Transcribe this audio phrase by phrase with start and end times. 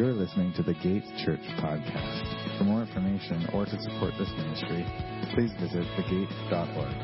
[0.00, 2.56] You're listening to the Gates Church podcast.
[2.56, 4.82] For more information or to support this ministry,
[5.34, 6.94] please visit thegate.org.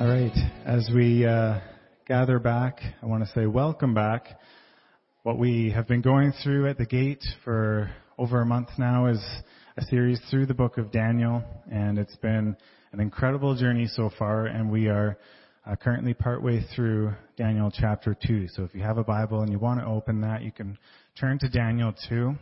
[0.00, 0.36] All right,
[0.66, 1.60] as we uh,
[2.08, 4.40] gather back, I want to say welcome back.
[5.22, 9.24] What we have been going through at the Gate for over a month now is
[9.76, 12.56] a series through the book of Daniel, and it's been
[12.90, 15.16] an incredible journey so far, and we are
[15.70, 18.48] uh, currently partway through Daniel chapter 2.
[18.48, 20.76] So if you have a Bible and you want to open that, you can
[21.18, 22.34] turn to Daniel 2.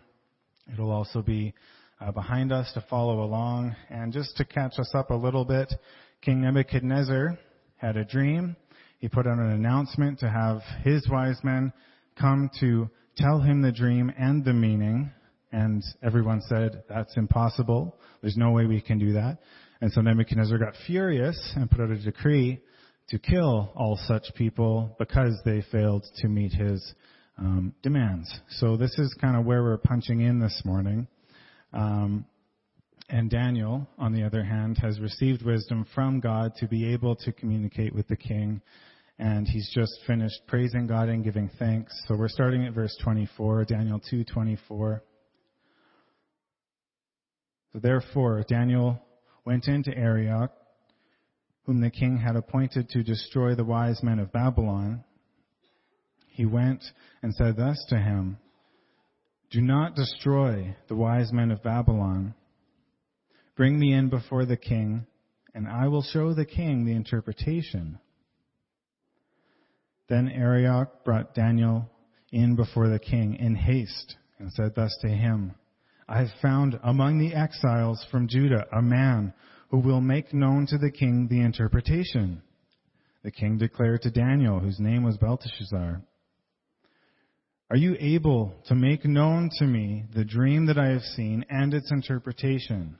[0.72, 1.52] It'll also be
[2.00, 3.76] uh, behind us to follow along.
[3.90, 5.72] And just to catch us up a little bit,
[6.22, 7.38] King Nebuchadnezzar
[7.76, 8.56] had a dream.
[8.98, 11.72] He put out an announcement to have his wise men
[12.18, 15.10] come to tell him the dream and the meaning.
[15.52, 17.98] And everyone said, that's impossible.
[18.22, 19.38] There's no way we can do that.
[19.80, 22.60] And so Nebuchadnezzar got furious and put out a decree
[23.08, 26.94] to kill all such people because they failed to meet his
[27.38, 28.32] um, demands.
[28.50, 31.06] So this is kind of where we're punching in this morning.
[31.72, 32.26] Um,
[33.08, 37.32] and Daniel, on the other hand, has received wisdom from God to be able to
[37.32, 38.60] communicate with the king.
[39.18, 41.92] And he's just finished praising God and giving thanks.
[42.06, 45.00] So we're starting at verse 24, Daniel 2:24.
[47.72, 49.00] So therefore, Daniel
[49.44, 50.52] went into Arioch,
[51.68, 55.04] whom the king had appointed to destroy the wise men of Babylon,
[56.28, 56.82] he went
[57.22, 58.38] and said thus to him,
[59.50, 62.32] Do not destroy the wise men of Babylon.
[63.54, 65.04] Bring me in before the king,
[65.54, 67.98] and I will show the king the interpretation.
[70.08, 71.90] Then Arioch brought Daniel
[72.32, 75.52] in before the king in haste and said thus to him,
[76.08, 79.34] I have found among the exiles from Judah a man
[79.70, 82.42] who will make known to the king the interpretation.
[83.22, 86.00] The king declared to Daniel, whose name was Belteshazzar,
[87.70, 91.74] Are you able to make known to me the dream that I have seen and
[91.74, 92.98] its interpretation?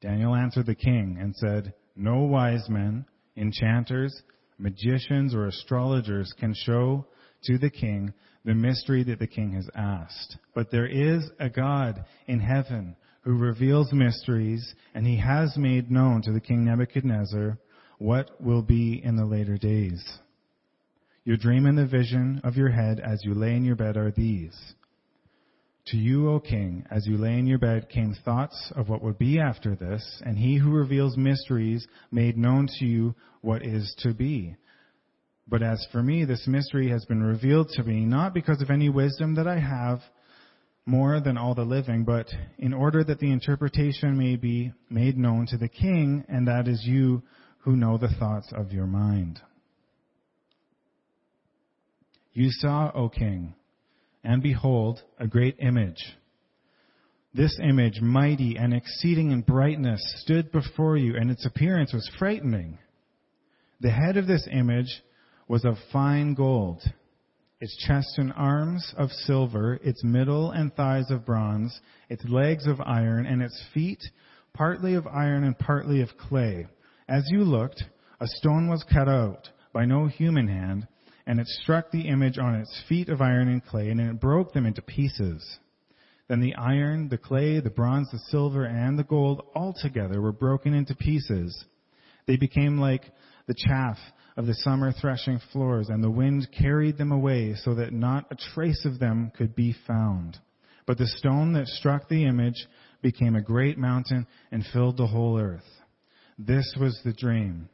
[0.00, 3.04] Daniel answered the king and said, No wise men,
[3.36, 4.22] enchanters,
[4.58, 7.06] magicians, or astrologers can show
[7.44, 8.12] to the king
[8.44, 10.36] the mystery that the king has asked.
[10.54, 16.22] But there is a God in heaven who reveals mysteries, and he has made known
[16.22, 17.58] to the king Nebuchadnezzar
[17.98, 20.04] what will be in the later days.
[21.24, 24.10] Your dream and the vision of your head as you lay in your bed are
[24.10, 24.74] these.
[25.86, 29.18] To you, O king, as you lay in your bed came thoughts of what would
[29.18, 34.14] be after this, and he who reveals mysteries made known to you what is to
[34.14, 34.56] be.
[35.48, 38.88] But as for me, this mystery has been revealed to me not because of any
[38.88, 40.00] wisdom that I have,
[40.84, 42.28] more than all the living, but
[42.58, 46.82] in order that the interpretation may be made known to the king, and that is
[46.84, 47.22] you
[47.58, 49.40] who know the thoughts of your mind.
[52.32, 53.54] You saw, O king,
[54.24, 56.02] and behold, a great image.
[57.34, 62.78] This image, mighty and exceeding in brightness, stood before you, and its appearance was frightening.
[63.80, 65.02] The head of this image
[65.48, 66.82] was of fine gold
[67.62, 72.80] its chest and arms of silver, its middle and thighs of bronze, its legs of
[72.80, 74.02] iron, and its feet
[74.52, 76.66] partly of iron and partly of clay.
[77.08, 77.84] As you looked,
[78.20, 80.88] a stone was cut out by no human hand,
[81.24, 84.52] and it struck the image on its feet of iron and clay, and it broke
[84.52, 85.58] them into pieces.
[86.26, 90.32] Then the iron, the clay, the bronze, the silver, and the gold all together were
[90.32, 91.64] broken into pieces.
[92.26, 93.04] They became like
[93.46, 93.98] the chaff
[94.36, 98.36] of the summer threshing floors, and the wind carried them away so that not a
[98.54, 100.38] trace of them could be found.
[100.86, 102.66] But the stone that struck the image
[103.02, 105.68] became a great mountain and filled the whole earth.
[106.38, 107.68] This was the dream.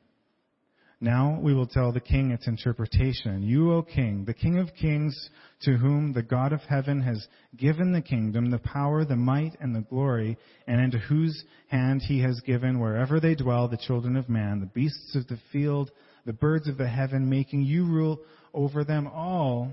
[1.00, 3.42] Now we will tell the king its interpretation.
[3.42, 5.30] You, O king, the king of kings,
[5.62, 7.25] to whom the God of heaven has
[7.56, 10.36] given the kingdom, the power, the might, and the glory,
[10.66, 14.66] and into whose hand he has given wherever they dwell the children of man, the
[14.66, 15.93] beasts of the field,
[16.28, 18.20] the birds of the heaven, making you rule
[18.52, 19.72] over them all.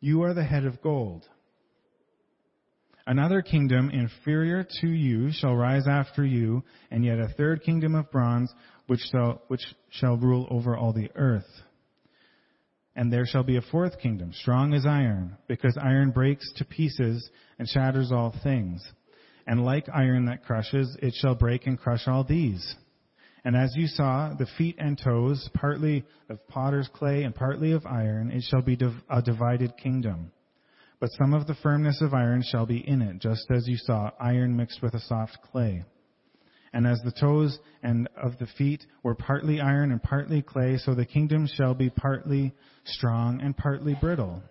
[0.00, 1.24] You are the head of gold.
[3.06, 8.10] Another kingdom inferior to you shall rise after you, and yet a third kingdom of
[8.10, 8.52] bronze
[8.88, 11.46] which shall, which shall rule over all the earth.
[12.96, 17.30] And there shall be a fourth kingdom, strong as iron, because iron breaks to pieces
[17.60, 18.84] and shatters all things.
[19.46, 22.74] And like iron that crushes, it shall break and crush all these.
[23.46, 27.86] And as you saw, the feet and toes, partly of potter's clay and partly of
[27.86, 28.76] iron, it shall be
[29.08, 30.32] a divided kingdom.
[30.98, 34.10] But some of the firmness of iron shall be in it, just as you saw
[34.18, 35.84] iron mixed with a soft clay.
[36.72, 40.96] And as the toes and of the feet were partly iron and partly clay, so
[40.96, 42.52] the kingdom shall be partly
[42.84, 44.42] strong and partly brittle.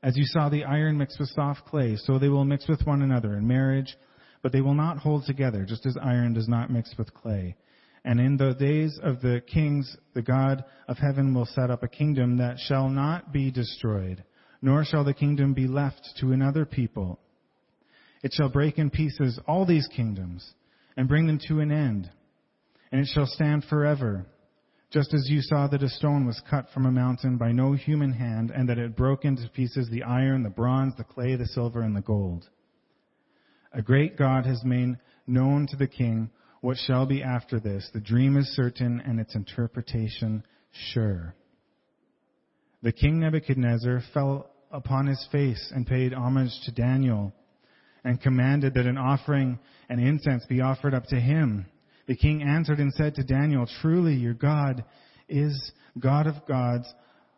[0.00, 3.02] As you saw the iron mixed with soft clay, so they will mix with one
[3.02, 3.96] another in marriage,
[4.44, 7.56] but they will not hold together, just as iron does not mix with clay.
[8.04, 11.88] And in the days of the kings, the God of heaven will set up a
[11.88, 14.22] kingdom that shall not be destroyed,
[14.60, 17.18] nor shall the kingdom be left to another people.
[18.22, 20.52] It shall break in pieces all these kingdoms
[20.94, 22.10] and bring them to an end,
[22.92, 24.26] and it shall stand forever.
[24.90, 28.12] Just as you saw that a stone was cut from a mountain by no human
[28.12, 31.80] hand, and that it broke into pieces the iron, the bronze, the clay, the silver,
[31.80, 32.46] and the gold.
[33.74, 36.30] A great God has made known to the king
[36.60, 37.90] what shall be after this.
[37.92, 40.44] The dream is certain and its interpretation
[40.92, 41.34] sure.
[42.82, 47.32] The king Nebuchadnezzar fell upon his face and paid homage to Daniel
[48.04, 51.66] and commanded that an offering and incense be offered up to him.
[52.06, 54.84] The king answered and said to Daniel, Truly your God
[55.28, 56.86] is God of gods,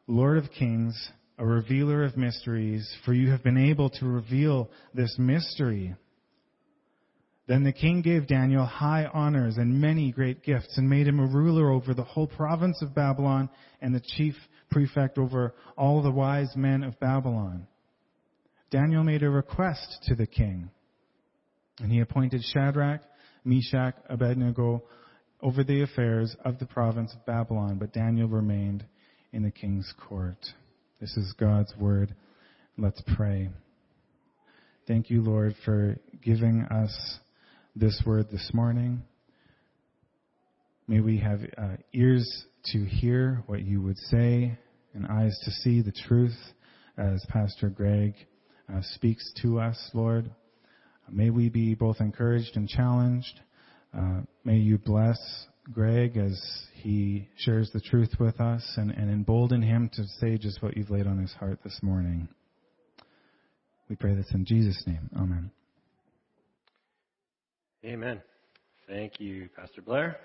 [0.07, 5.15] Lord of kings, a revealer of mysteries, for you have been able to reveal this
[5.19, 5.95] mystery.
[7.47, 11.27] Then the king gave Daniel high honors and many great gifts and made him a
[11.27, 13.49] ruler over the whole province of Babylon
[13.81, 14.35] and the chief
[14.71, 17.69] prefect over all the wise men of Babylon.
[18.71, 20.71] Daniel made a request to the king,
[21.79, 23.03] and he appointed Shadrach,
[23.45, 24.83] Meshach, Abednego
[25.41, 28.85] over the affairs of the province of Babylon, but Daniel remained
[29.33, 30.39] in the king's court.
[31.01, 32.15] This is God's word.
[32.77, 33.51] Let's pray.
[34.89, 37.19] Thank you, Lord, for giving us
[37.79, 39.03] this word this morning.
[40.89, 44.57] May we have uh, ears to hear what you would say
[44.95, 46.37] and eyes to see the truth
[46.97, 48.15] as Pastor Greg
[48.73, 50.31] uh, speaks to us, Lord.
[51.11, 53.41] May we be both encouraged and challenged.
[53.97, 55.19] Uh, may you bless
[55.71, 56.41] Greg as
[56.83, 60.91] he shares the truth with us and, and embolden him to say just what you've
[60.91, 62.27] laid on his heart this morning.
[63.91, 65.11] We pray this in Jesus' name.
[65.15, 65.51] Amen.
[67.87, 68.21] Amen.
[68.89, 70.17] Thank you, Pastor Blair.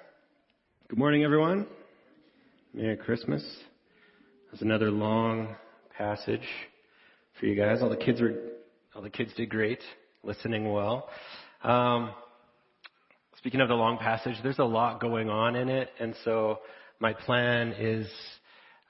[0.90, 1.68] Good morning, everyone.
[2.74, 3.46] Merry Christmas.
[4.50, 5.56] There's another long
[5.96, 6.42] passage
[7.40, 7.84] for you guys.
[7.84, 8.34] All the kids were,
[8.96, 9.78] all the kids did great,
[10.24, 11.08] listening well.
[11.64, 12.16] Um,
[13.38, 16.62] speaking of the long passage, there's a lot going on in it, and so
[17.00, 18.08] my plan is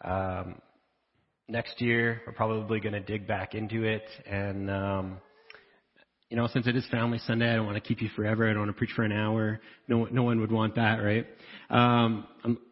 [0.05, 0.61] um,
[1.49, 4.71] next year we're probably going to dig back into it and.
[4.71, 5.17] Um,
[6.31, 8.49] you know, since it is Family Sunday, I don't want to keep you forever.
[8.49, 9.59] I don't want to preach for an hour.
[9.89, 11.27] No, no one would want that, right?
[11.69, 12.25] Um,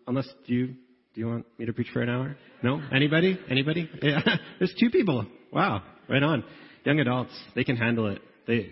[0.08, 0.76] unless you do
[1.16, 2.38] you want me to preach for an hour?
[2.64, 2.82] No?
[2.90, 3.38] Anybody?
[3.50, 3.90] Anybody?
[4.02, 4.22] Yeah.
[4.60, 5.26] There's two people.
[5.52, 5.84] Wow.
[6.08, 6.46] Right on.
[6.86, 7.38] Young adults.
[7.54, 8.22] They can handle it.
[8.48, 8.72] They,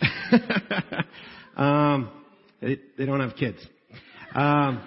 [1.56, 2.10] um,
[2.60, 3.58] they, they don't have kids.
[4.34, 4.82] Um,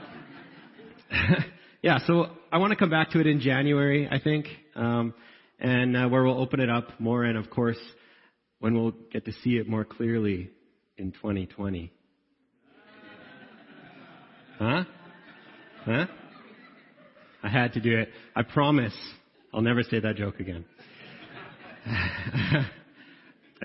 [1.81, 5.13] yeah, so I want to come back to it in January, I think, um,
[5.57, 7.79] and uh, where we'll open it up more, and of course,
[8.59, 10.49] when we'll get to see it more clearly
[10.97, 11.91] in 2020.
[14.59, 14.83] Huh?
[15.85, 16.05] Huh?
[17.43, 18.09] I had to do it.
[18.35, 18.93] I promise
[19.53, 20.65] I'll never say that joke again.
[21.85, 22.65] I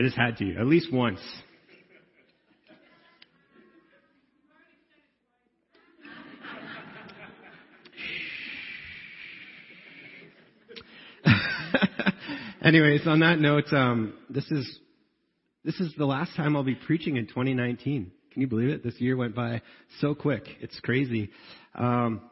[0.00, 1.20] just had to, at least once.
[12.73, 14.79] Anyways, on that note, um, this is
[15.62, 18.11] this is the last time I'll be preaching in 2019.
[18.33, 18.83] Can you believe it?
[18.83, 19.61] This year went by
[20.00, 20.45] so quick.
[20.62, 21.29] It's crazy.
[21.75, 22.23] Um,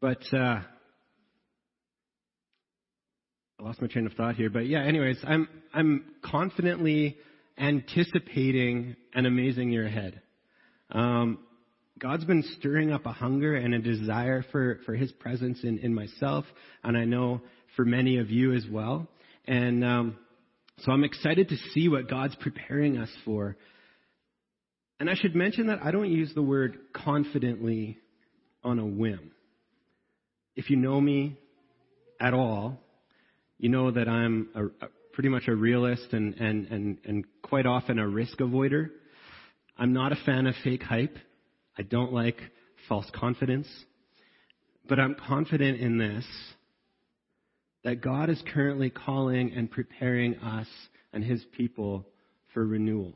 [0.00, 0.64] but uh, I
[3.58, 4.84] lost my train of thought here, but yeah.
[4.84, 7.16] Anyways, I'm I'm confidently
[7.58, 10.22] anticipating an amazing year ahead.
[10.92, 11.40] Um,
[11.98, 15.92] God's been stirring up a hunger and a desire for for His presence in in
[15.92, 16.44] myself,
[16.84, 17.40] and I know
[17.76, 19.08] for many of you as well.
[19.46, 20.16] And um,
[20.78, 23.56] so I'm excited to see what God's preparing us for.
[25.00, 27.98] And I should mention that I don't use the word confidently
[28.62, 29.32] on a whim.
[30.54, 31.38] If you know me
[32.20, 32.78] at all,
[33.58, 37.66] you know that I'm a, a, pretty much a realist and, and, and, and quite
[37.66, 38.90] often a risk avoider.
[39.76, 41.16] I'm not a fan of fake hype.
[41.76, 42.38] I don't like
[42.88, 43.66] false confidence.
[44.88, 46.24] But I'm confident in this
[47.84, 50.66] that God is currently calling and preparing us
[51.12, 52.06] and His people
[52.54, 53.12] for renewal.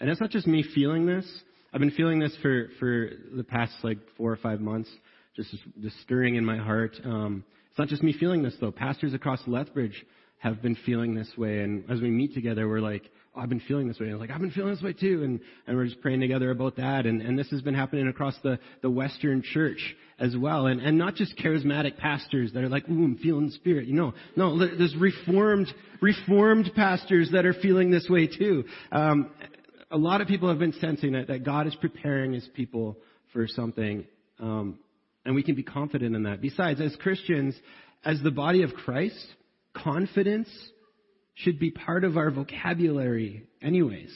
[0.00, 1.26] And it's not just me feeling this.
[1.72, 4.88] I've been feeling this for, for the past like four or five months,
[5.36, 6.96] just, just stirring in my heart.
[7.04, 8.70] Um, it's not just me feeling this though.
[8.70, 10.04] Pastors across Lethbridge
[10.38, 11.60] have been feeling this way.
[11.60, 14.06] And as we meet together, we're like, I've been feeling this way.
[14.06, 15.22] And I was like, I've been feeling this way too.
[15.22, 17.06] And, and we're just praying together about that.
[17.06, 20.66] And, and this has been happening across the, the Western church as well.
[20.66, 23.86] And, and not just charismatic pastors that are like, ooh, I'm feeling the spirit.
[23.86, 25.68] You know, no, there's reformed,
[26.00, 28.64] reformed pastors that are feeling this way too.
[28.90, 29.30] Um,
[29.90, 32.98] a lot of people have been sensing that, that God is preparing his people
[33.32, 34.04] for something.
[34.40, 34.78] Um,
[35.24, 36.40] and we can be confident in that.
[36.40, 37.54] Besides, as Christians,
[38.04, 39.26] as the body of Christ,
[39.74, 40.48] confidence
[41.38, 44.12] should be part of our vocabulary anyways.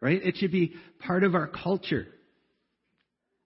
[0.00, 0.20] Right?
[0.22, 2.06] It should be part of our culture.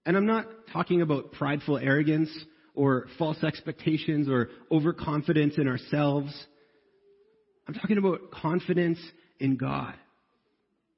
[0.07, 2.31] And I'm not talking about prideful arrogance
[2.75, 6.33] or false expectations or overconfidence in ourselves.
[7.67, 8.99] I'm talking about confidence
[9.41, 9.95] in God.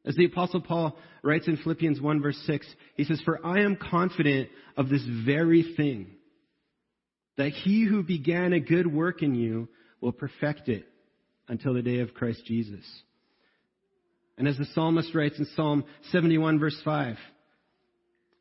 [0.05, 3.77] As the apostle Paul writes in Philippians 1 verse 6, he says, For I am
[3.77, 6.09] confident of this very thing,
[7.37, 9.69] that he who began a good work in you
[10.01, 10.87] will perfect it
[11.49, 12.85] until the day of Christ Jesus.
[14.39, 17.17] And as the psalmist writes in Psalm 71 verse 5,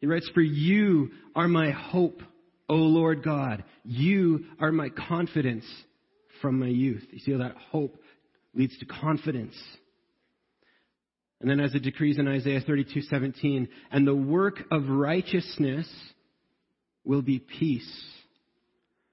[0.01, 2.21] he writes, For you are my hope,
[2.67, 3.63] O Lord God.
[3.83, 5.65] You are my confidence
[6.41, 7.03] from my youth.
[7.11, 7.97] You see how that hope
[8.53, 9.55] leads to confidence.
[11.41, 15.87] And then as it decrees in Isaiah 32:17, and the work of righteousness
[17.03, 18.03] will be peace.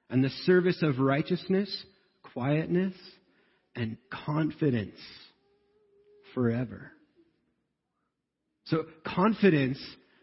[0.08, 1.84] And the service of righteousness,
[2.22, 2.94] quietness,
[3.74, 4.98] and confidence
[6.34, 6.92] forever.
[8.64, 9.78] So confidence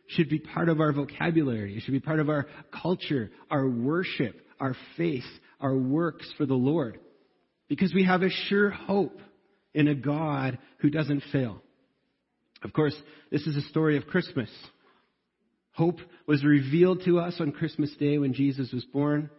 [0.07, 1.77] should be part of our vocabulary.
[1.77, 2.47] It should be part of our
[2.81, 5.25] culture, our worship, our faith,
[5.59, 6.99] our works for the Lord.
[7.67, 9.19] Because we have a sure hope
[9.73, 11.61] in a God who doesn't fail.
[12.63, 12.95] Of course,
[13.31, 14.49] this is a story of Christmas.
[15.73, 19.29] Hope was revealed to us on Christmas Day when Jesus was born.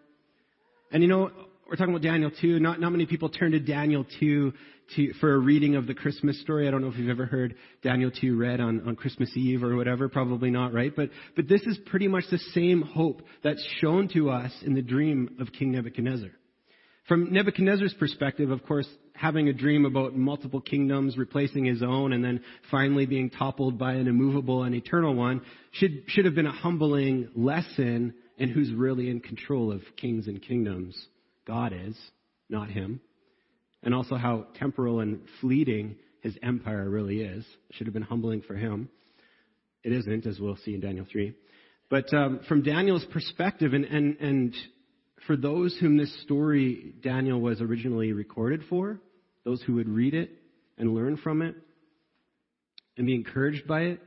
[0.92, 1.30] And you know,
[1.70, 2.58] we're talking about Daniel 2.
[2.58, 4.52] Not, not many people turn to Daniel 2
[4.96, 6.66] to, for a reading of the Christmas story.
[6.66, 9.76] I don't know if you've ever heard Daniel 2 read on, on Christmas Eve or
[9.76, 10.08] whatever.
[10.08, 10.92] Probably not, right?
[10.94, 14.82] But, but this is pretty much the same hope that's shown to us in the
[14.82, 16.30] dream of King Nebuchadnezzar.
[17.06, 22.24] From Nebuchadnezzar's perspective, of course, having a dream about multiple kingdoms replacing his own and
[22.24, 26.52] then finally being toppled by an immovable and eternal one should, should have been a
[26.52, 31.00] humbling lesson in who's really in control of kings and kingdoms.
[31.47, 31.97] God is,
[32.49, 33.00] not him.
[33.82, 37.44] And also how temporal and fleeting his empire really is.
[37.73, 38.88] Should have been humbling for him.
[39.82, 41.35] It isn't, as we'll see in Daniel 3.
[41.88, 44.54] But um, from Daniel's perspective, and, and, and
[45.26, 49.00] for those whom this story, Daniel was originally recorded for,
[49.44, 50.30] those who would read it
[50.78, 51.56] and learn from it
[52.97, 54.00] and be encouraged by it,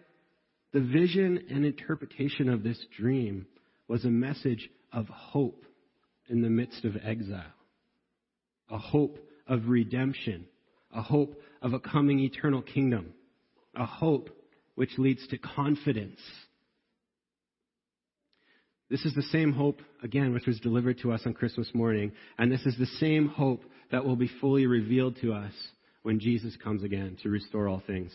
[0.71, 3.47] the vision and interpretation of this dream
[3.87, 5.65] was a message of hope
[6.29, 7.43] in the midst of exile,
[8.69, 10.45] a hope of redemption,
[10.93, 13.13] a hope of a coming eternal kingdom,
[13.75, 14.29] a hope
[14.75, 16.19] which leads to confidence
[18.93, 22.11] this is the same hope, again, which was delivered to us on Christmas morning.
[22.37, 25.51] And this is the same hope that will be fully revealed to us
[26.03, 28.11] when Jesus comes again to restore all things.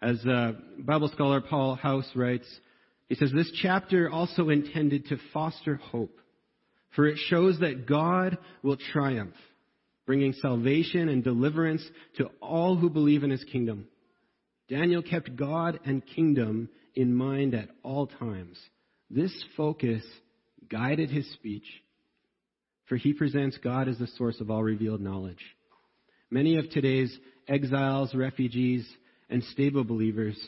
[0.00, 2.46] As uh, Bible scholar Paul House writes,
[3.10, 6.18] he says, This chapter also intended to foster hope,
[6.94, 9.34] for it shows that God will triumph,
[10.06, 13.86] bringing salvation and deliverance to all who believe in his kingdom.
[14.68, 18.58] Daniel kept God and kingdom in mind at all times.
[19.10, 20.02] This focus
[20.70, 21.66] guided his speech,
[22.86, 25.42] for he presents God as the source of all revealed knowledge.
[26.30, 27.14] Many of today's
[27.48, 28.86] exiles, refugees,
[29.28, 30.38] and stable believers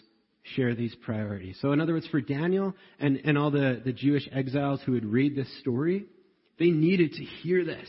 [0.54, 1.58] share these priorities.
[1.60, 5.04] So, in other words, for Daniel and, and all the, the Jewish exiles who would
[5.04, 6.06] read this story,
[6.58, 7.88] they needed to hear this.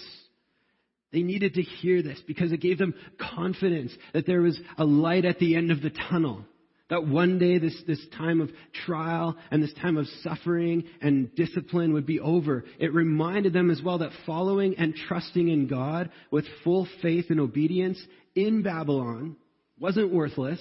[1.12, 5.26] They needed to hear this because it gave them confidence that there was a light
[5.26, 6.46] at the end of the tunnel.
[6.90, 8.52] That one day this, this time of
[8.86, 12.64] trial and this time of suffering and discipline would be over.
[12.80, 17.40] It reminded them as well that following and trusting in God with full faith and
[17.40, 18.00] obedience
[18.36, 19.36] in Babylon
[19.80, 20.60] wasn't worthless,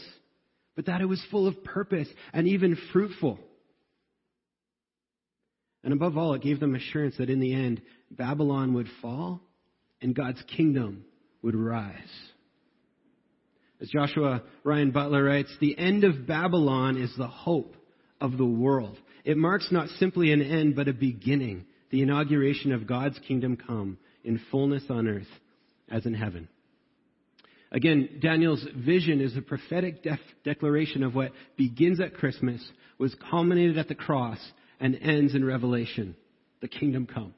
[0.77, 3.39] but that it was full of purpose and even fruitful.
[5.85, 9.43] And above all, it gave them assurance that in the end, Babylon would fall
[10.01, 11.05] and God's kingdom
[11.43, 11.95] would rise.
[13.81, 17.77] As Joshua Ryan Butler writes, the end of Babylon is the hope
[18.21, 18.97] of the world.
[19.25, 23.99] It marks not simply an end, but a beginning, the inauguration of God's kingdom come
[24.25, 25.29] in fullness on earth
[25.91, 26.49] as in heaven.
[27.73, 32.65] Again, Daniel's vision is a prophetic def- declaration of what begins at Christmas,
[32.99, 34.39] was culminated at the cross,
[34.81, 36.17] and ends in Revelation,
[36.61, 37.35] the kingdom come.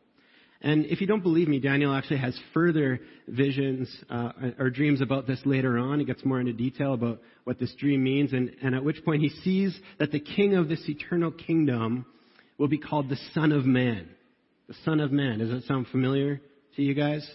[0.62, 5.26] And if you don't believe me, Daniel actually has further visions uh, or dreams about
[5.26, 5.98] this later on.
[5.98, 9.22] He gets more into detail about what this dream means, and, and at which point
[9.22, 12.06] he sees that the king of this eternal kingdom
[12.58, 14.08] will be called the Son of Man.
[14.66, 15.38] The Son of Man.
[15.38, 16.40] Does that sound familiar
[16.76, 17.28] to you guys?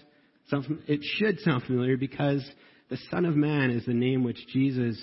[0.52, 2.44] It should sound familiar because
[2.90, 4.98] the Son of Man is the name which Jesus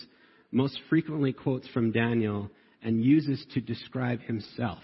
[0.50, 2.50] most frequently quotes from Daniel
[2.82, 4.82] and uses to describe himself.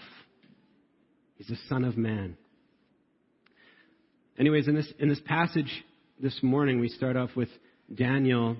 [1.37, 2.37] He's the Son of Man.
[4.37, 5.71] Anyways, in this, in this passage
[6.21, 7.49] this morning, we start off with
[7.93, 8.57] Daniel.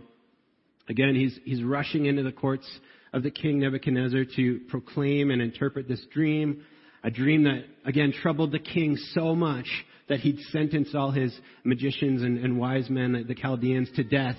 [0.88, 2.68] Again, he's, he's rushing into the courts
[3.14, 6.64] of the king Nebuchadnezzar to proclaim and interpret this dream.
[7.04, 9.68] A dream that, again, troubled the king so much
[10.08, 14.38] that he'd sentenced all his magicians and, and wise men, the Chaldeans, to death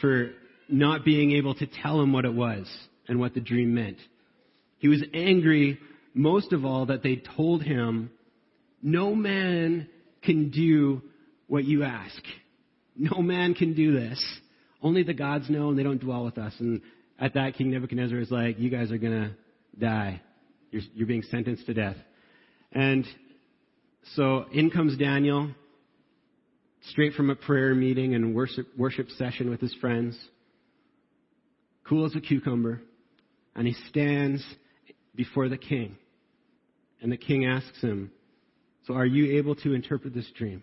[0.00, 0.30] for
[0.68, 2.66] not being able to tell him what it was
[3.08, 3.98] and what the dream meant.
[4.78, 5.78] He was angry
[6.14, 8.10] most of all that they told him,
[8.82, 9.88] no man
[10.22, 11.02] can do
[11.48, 12.22] what you ask.
[12.96, 14.24] No man can do this.
[14.80, 16.52] Only the gods know and they don't dwell with us.
[16.60, 16.80] And
[17.18, 19.36] at that, King Nebuchadnezzar is like, you guys are gonna
[19.78, 20.20] die.
[20.70, 21.96] You're, you're being sentenced to death.
[22.72, 23.04] And
[24.14, 25.50] so in comes Daniel,
[26.90, 30.18] straight from a prayer meeting and worship, worship session with his friends.
[31.88, 32.80] Cool as a cucumber.
[33.56, 34.44] And he stands
[35.14, 35.96] before the king.
[37.00, 38.10] And the king asks him,
[38.86, 40.62] so are you able to interpret this dream?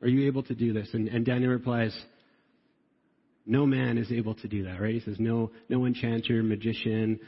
[0.00, 0.88] Are you able to do this?
[0.92, 1.96] And, and Daniel replies,
[3.46, 4.94] no man is able to do that, right?
[4.94, 7.20] He says, no, no enchanter, magician,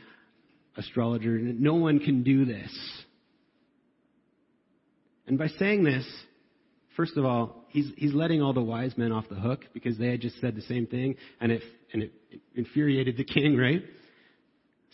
[0.77, 2.71] astrologer, no one can do this.
[5.27, 6.07] And by saying this,
[6.97, 10.09] first of all, he's, he's letting all the wise men off the hook because they
[10.09, 12.13] had just said the same thing and it, and it
[12.55, 13.83] infuriated the king, right?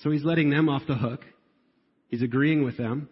[0.02, 1.21] So he's letting them off the hook.
[2.09, 3.09] He's agreeing with them.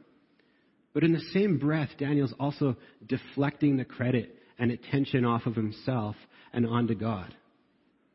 [0.95, 2.76] But in the same breath, Daniel's also
[3.07, 6.16] deflecting the credit and attention off of himself
[6.52, 7.35] and onto God.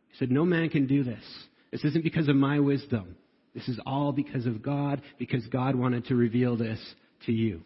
[0.09, 1.23] He said, No man can do this.
[1.71, 3.15] This isn't because of my wisdom.
[3.53, 6.79] This is all because of God, because God wanted to reveal this
[7.25, 7.61] to you.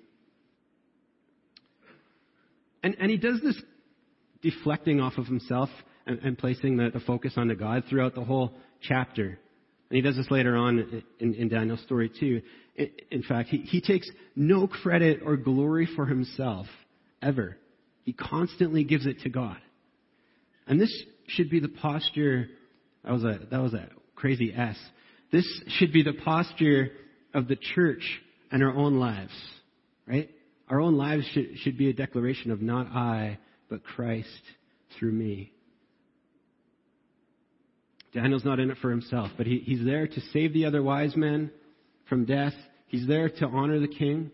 [2.83, 3.59] And, and he does this
[4.41, 5.69] deflecting off of himself
[6.05, 9.39] and, and placing the, the focus onto God throughout the whole chapter.
[9.89, 12.41] And he does this later on in, in Daniel's story too.
[13.11, 16.67] In, fact, he, he takes no credit or glory for himself,
[17.21, 17.57] ever.
[18.03, 19.57] He constantly gives it to God.
[20.67, 20.93] And this
[21.27, 22.47] should be the posture,
[23.03, 24.77] that was a, that was a crazy S.
[25.31, 25.45] This
[25.77, 26.91] should be the posture
[27.33, 28.03] of the church
[28.51, 29.33] and our own lives,
[30.05, 30.29] right?
[30.69, 34.27] Our own lives should, should be a declaration of not I, but Christ
[34.97, 35.51] through me.
[38.13, 41.15] Daniel's not in it for himself, but he, he's there to save the other wise
[41.15, 41.51] men
[42.07, 42.53] from death.
[42.87, 44.31] He's there to honor the king.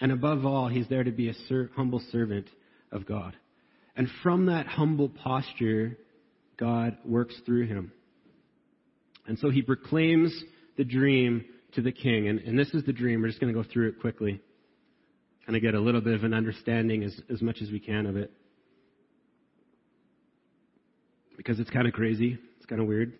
[0.00, 2.46] And above all, he's there to be a ser- humble servant
[2.92, 3.34] of God.
[3.96, 5.98] And from that humble posture,
[6.56, 7.92] God works through him.
[9.26, 10.32] And so he proclaims
[10.76, 12.28] the dream to the king.
[12.28, 13.22] And, and this is the dream.
[13.22, 14.40] We're just going to go through it quickly.
[15.46, 18.06] Kind of get a little bit of an understanding as, as much as we can
[18.06, 18.30] of it
[21.40, 22.36] because it's kind of crazy.
[22.58, 23.14] It's kind of weird.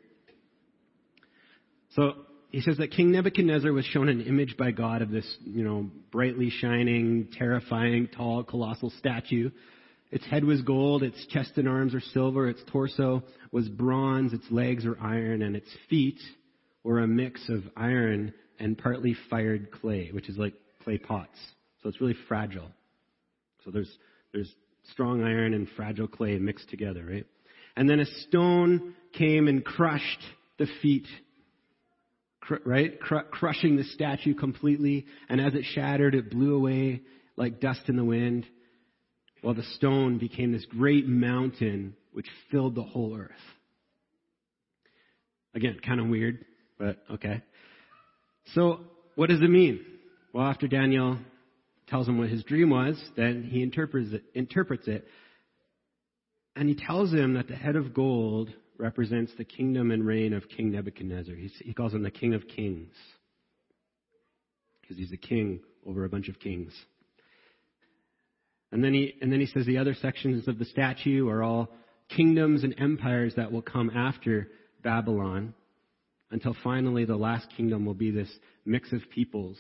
[1.96, 2.12] So
[2.50, 5.88] he says that King Nebuchadnezzar was shown an image by God of this, you know,
[6.12, 9.48] brightly shining, terrifying, tall, colossal statue.
[10.10, 14.44] Its head was gold, its chest and arms were silver, its torso was bronze, its
[14.50, 16.20] legs were iron, and its feet
[16.84, 20.52] were a mix of iron and partly fired clay, which is like
[20.84, 21.38] clay pots.
[21.82, 22.68] So it's really fragile.
[23.64, 23.90] So there's,
[24.34, 24.52] there's
[24.92, 27.26] strong iron and fragile clay mixed together, right?
[27.76, 30.20] And then a stone came and crushed
[30.58, 31.06] the feet,
[32.64, 32.98] right?
[33.00, 35.06] crushing the statue completely.
[35.28, 37.02] And as it shattered, it blew away
[37.36, 38.46] like dust in the wind.
[39.42, 43.30] While the stone became this great mountain which filled the whole earth.
[45.54, 46.44] Again, kind of weird,
[46.78, 47.42] but okay.
[48.54, 48.80] So,
[49.14, 49.84] what does it mean?
[50.32, 51.18] Well, after Daniel
[51.88, 55.06] tells him what his dream was, then he interprets it, interprets it
[56.56, 60.48] and he tells him that the head of gold represents the kingdom and reign of
[60.48, 61.34] King Nebuchadnezzar.
[61.34, 62.94] he calls him the King of Kings.
[64.80, 66.72] Because he's a king over a bunch of kings.
[68.72, 71.68] And then he, and then he says the other sections of the statue are all
[72.08, 74.48] kingdoms and empires that will come after
[74.82, 75.54] Babylon
[76.30, 78.30] until finally the last kingdom will be this
[78.64, 79.58] mix of peoples.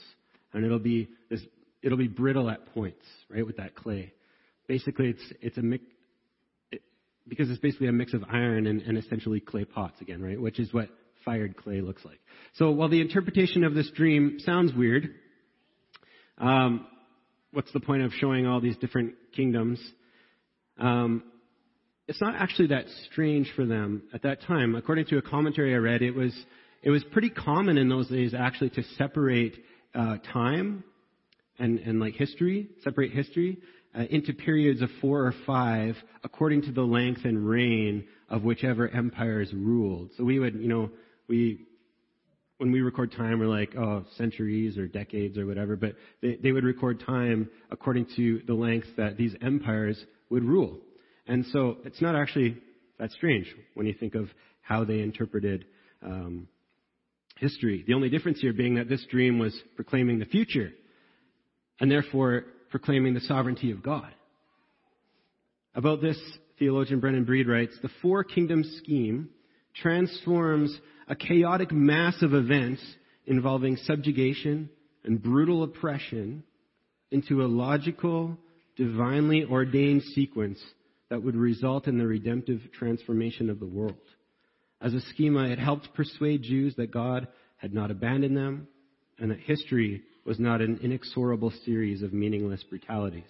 [0.52, 1.40] And it'll be this,
[1.82, 4.12] it'll be brittle at points, right, with that clay.
[4.68, 5.62] Basically, it's, it's a
[7.30, 10.38] because it's basically a mix of iron and, and essentially clay pots again, right?
[10.38, 10.88] Which is what
[11.24, 12.18] fired clay looks like.
[12.56, 15.14] So while the interpretation of this dream sounds weird,
[16.36, 16.86] um,
[17.52, 19.80] what's the point of showing all these different kingdoms?
[20.78, 21.22] Um,
[22.08, 24.74] it's not actually that strange for them at that time.
[24.74, 26.34] According to a commentary I read, it was
[26.82, 29.56] it was pretty common in those days actually to separate
[29.94, 30.82] uh, time
[31.58, 33.58] and and like history, separate history
[33.96, 38.88] uh, into periods of four or five according to the length and reign of whichever
[38.88, 40.10] empires ruled.
[40.16, 40.90] So we would, you know,
[41.28, 41.66] we
[42.58, 46.52] when we record time, we're like, oh, centuries or decades or whatever, but they, they
[46.52, 50.76] would record time according to the length that these empires would rule.
[51.26, 52.58] And so it's not actually
[52.98, 54.28] that strange when you think of
[54.60, 55.64] how they interpreted
[56.02, 56.48] um,
[57.38, 57.82] history.
[57.86, 60.70] The only difference here being that this dream was proclaiming the future,
[61.80, 64.12] and therefore proclaiming the sovereignty of God.
[65.74, 66.18] About this,
[66.58, 69.30] theologian Brennan Breed writes, the four kingdom scheme
[69.74, 70.76] transforms
[71.08, 72.82] a chaotic mass of events
[73.26, 74.68] involving subjugation
[75.04, 76.42] and brutal oppression
[77.10, 78.36] into a logical,
[78.76, 80.60] divinely ordained sequence
[81.08, 83.94] that would result in the redemptive transformation of the world.
[84.80, 88.68] As a schema, it helped persuade Jews that God had not abandoned them
[89.18, 93.22] and that history was not an inexorable series of meaningless brutalities.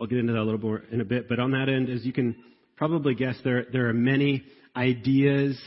[0.00, 2.04] I'll get into that a little more in a bit, but on that end, as
[2.04, 2.34] you can
[2.76, 4.42] probably guess there, there are many
[4.74, 5.60] ideas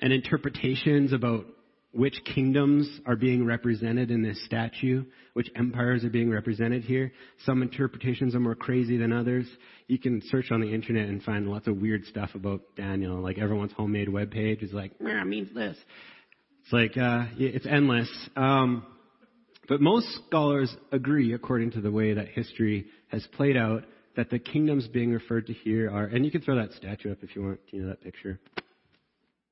[0.00, 1.46] and interpretations about
[1.94, 5.04] which kingdoms are being represented in this statue,
[5.34, 7.12] which empires are being represented here.
[7.44, 9.46] Some interpretations are more crazy than others.
[9.86, 13.20] You can search on the internet and find lots of weird stuff about Daniel.
[13.20, 15.76] Like everyone's homemade web page is like, it means this.
[16.64, 18.10] It's like, uh, it's endless.
[18.34, 18.84] Um,
[19.68, 23.84] but most scholars agree, according to the way that history has played out,
[24.16, 27.18] that the kingdoms being referred to here are, and you can throw that statue up
[27.22, 28.38] if you want, you know, that picture.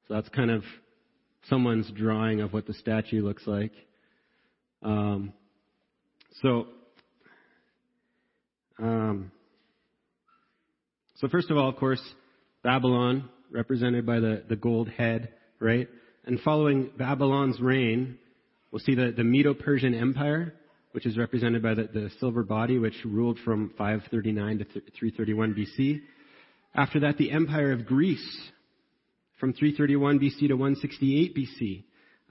[0.08, 0.62] So that's kind of
[1.48, 3.72] someone's drawing of what the statue looks like.
[4.82, 5.32] Um,
[6.40, 6.66] so,
[8.78, 9.30] um,
[11.16, 12.02] so first of all, of course,
[12.62, 15.88] Babylon, represented by the, the gold head, right?
[16.24, 18.18] And following Babylon's reign,
[18.70, 20.54] we'll see the, the Medo-Persian Empire,
[20.92, 26.00] which is represented by the, the silver body, which ruled from 539 to 331 BC.
[26.74, 28.50] After that, the Empire of Greece,
[29.42, 31.82] from 331 BC to 168 BC,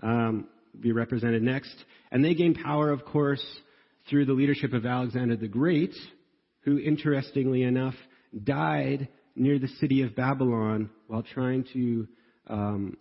[0.02, 0.47] um,
[0.80, 1.76] be represented next.
[2.10, 3.43] And they gained power, of course,
[4.10, 5.93] through the leadership of Alexander the Great,
[6.62, 7.95] who, interestingly enough,
[8.45, 12.08] died near the city of Babylon while trying to
[12.47, 12.95] um,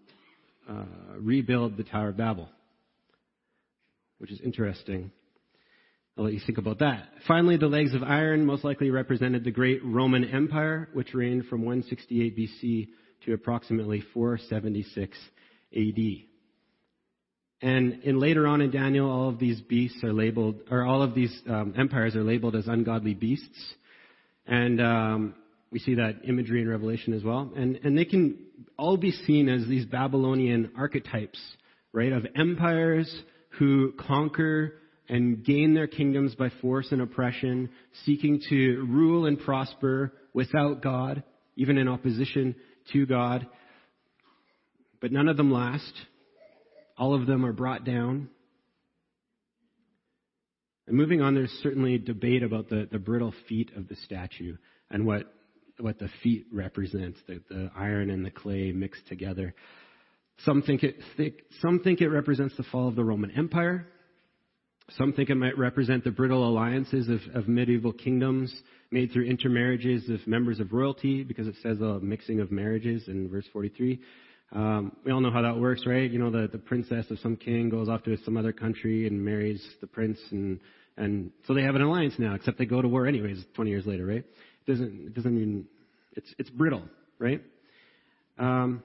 [0.68, 0.82] uh,
[1.16, 2.48] rebuild the Tower of Babel,
[4.18, 5.12] which is interesting.
[6.18, 7.10] I'll let you think about that.
[7.28, 11.60] Finally, the legs of iron most likely represented the great Roman Empire, which reigned from
[11.60, 12.88] 168 BC
[13.24, 15.16] to approximately 476
[15.76, 16.30] AD.
[17.62, 21.14] And in later on in Daniel, all of these beasts are labeled, or all of
[21.14, 23.74] these um, empires are labeled as ungodly beasts.
[24.46, 25.34] And um,
[25.70, 27.52] we see that imagery in Revelation as well.
[27.54, 28.38] And, and they can
[28.78, 31.38] all be seen as these Babylonian archetypes,
[31.92, 33.14] right, of empires
[33.58, 34.74] who conquer
[35.08, 37.68] and gain their kingdoms by force and oppression,
[38.04, 41.24] seeking to rule and prosper without God,
[41.56, 42.54] even in opposition
[42.92, 43.46] to God.
[45.00, 45.92] But none of them last.
[46.98, 48.28] All of them are brought down.
[50.86, 54.56] And moving on, there's certainly debate about the, the brittle feet of the statue
[54.90, 55.32] and what,
[55.78, 59.54] what the feet represents, the, the iron and the clay mixed together.
[60.44, 60.96] Some think, it,
[61.60, 63.86] some think it represents the fall of the Roman Empire.
[64.96, 68.52] Some think it might represent the brittle alliances of, of medieval kingdoms
[68.90, 73.28] made through intermarriages of members of royalty, because it says a mixing of marriages in
[73.28, 74.00] verse 43.
[74.52, 76.10] Um, we all know how that works, right?
[76.10, 79.24] You know, the, the princess of some king goes off to some other country and
[79.24, 80.58] marries the prince, and
[80.96, 82.34] and so they have an alliance now.
[82.34, 84.24] Except they go to war anyways, 20 years later, right?
[84.66, 85.66] It doesn't it doesn't mean
[86.16, 86.82] it's it's brittle,
[87.20, 87.40] right?
[88.38, 88.82] Um,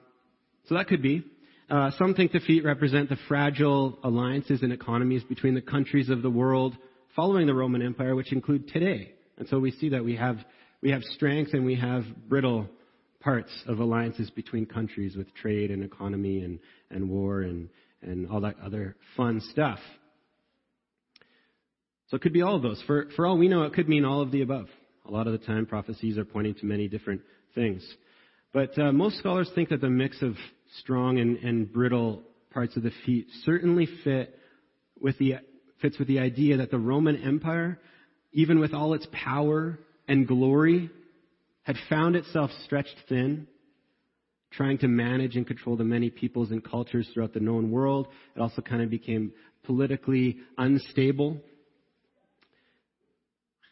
[0.68, 1.24] so that could be.
[1.68, 6.22] Uh, some think the feet represent the fragile alliances and economies between the countries of
[6.22, 6.76] the world
[7.16, 9.14] following the Roman Empire, which include today.
[9.36, 10.36] And so we see that we have,
[10.80, 12.68] we have strength and we have brittle
[13.18, 17.68] parts of alliances between countries with trade and economy and, and war and,
[18.00, 19.80] and all that other fun stuff.
[22.10, 22.80] So it could be all of those.
[22.86, 24.68] For, for all we know, it could mean all of the above.
[25.06, 27.22] A lot of the time, prophecies are pointing to many different
[27.56, 27.84] things.
[28.52, 30.34] But uh, most scholars think that the mix of
[30.80, 34.38] strong and, and brittle parts of the feet certainly fit
[35.00, 35.34] with the,
[35.80, 37.78] fits with the idea that the Roman Empire,
[38.32, 40.90] even with all its power and glory,
[41.62, 43.46] had found itself stretched thin
[44.52, 48.08] trying to manage and control the many peoples and cultures throughout the known world.
[48.34, 49.32] It also kind of became
[49.64, 51.38] politically unstable.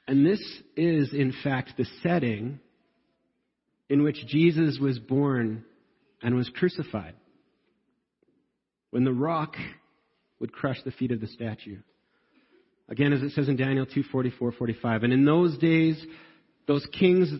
[0.06, 0.40] And this
[0.76, 2.60] is, in fact, the setting
[3.88, 5.64] in which Jesus was born
[6.24, 7.14] and was crucified.
[8.90, 9.54] When the rock
[10.40, 11.78] would crush the feet of the statue.
[12.88, 15.04] Again, as it says in Daniel 2, 44, 45.
[15.04, 16.02] And in those days,
[16.66, 17.30] those kings,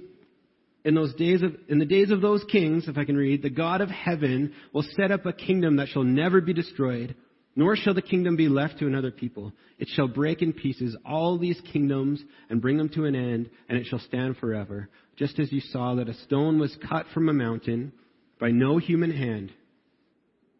[0.85, 3.51] in those days of, in the days of those kings, if I can read, the
[3.51, 7.15] God of heaven will set up a kingdom that shall never be destroyed,
[7.57, 9.53] nor shall the kingdom be left to another people.
[9.79, 13.79] It shall break in pieces all these kingdoms and bring them to an end, and
[13.79, 14.89] it shall stand forever.
[15.17, 17.93] Just as you saw that a stone was cut from a mountain
[18.39, 19.53] by no human hand,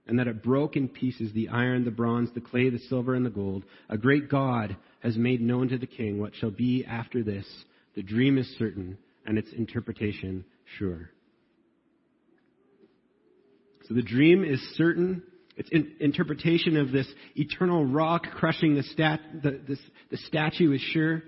[0.07, 3.25] and that it broke in pieces the iron, the bronze, the clay, the silver, and
[3.25, 3.65] the gold.
[3.89, 7.47] A great God has made known to the king what shall be after this.
[7.95, 10.45] The dream is certain, and its interpretation
[10.79, 11.11] sure.
[13.89, 15.23] So the dream is certain.
[15.57, 17.07] Its in, interpretation of this
[17.37, 19.79] eternal rock crushing the, stat, the, this,
[20.11, 21.23] the statue is sure.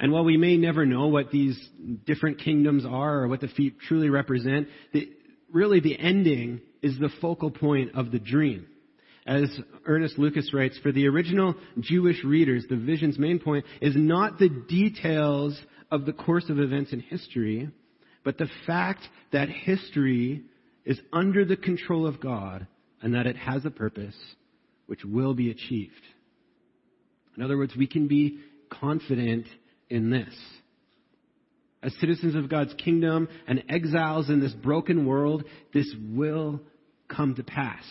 [0.00, 1.58] And while we may never know what these
[2.06, 5.10] different kingdoms are or what the feet truly represent, the,
[5.52, 8.66] really the ending is the focal point of the dream.
[9.26, 9.50] As
[9.84, 14.48] Ernest Lucas writes, for the original Jewish readers, the vision's main point is not the
[14.48, 15.58] details
[15.90, 17.68] of the course of events in history,
[18.24, 20.44] but the fact that history
[20.84, 22.66] is under the control of God
[23.02, 24.16] and that it has a purpose
[24.86, 25.92] which will be achieved.
[27.36, 28.38] In other words, we can be
[28.70, 29.46] confident
[29.90, 30.34] in this
[31.82, 36.60] as citizens of God's kingdom and exiles in this broken world, this will
[37.08, 37.82] come to pass.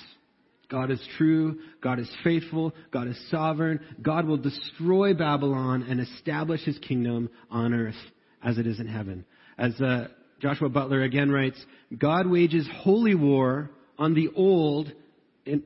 [0.69, 1.59] God is true.
[1.81, 2.73] God is faithful.
[2.91, 3.79] God is sovereign.
[4.01, 7.95] God will destroy Babylon and establish his kingdom on earth
[8.43, 9.25] as it is in heaven.
[9.57, 10.07] As uh,
[10.41, 11.63] Joshua Butler again writes,
[11.97, 14.91] God wages holy war on the old
[15.45, 15.63] in,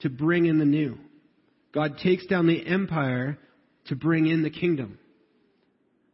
[0.00, 0.98] to bring in the new.
[1.74, 3.38] God takes down the empire
[3.86, 4.98] to bring in the kingdom.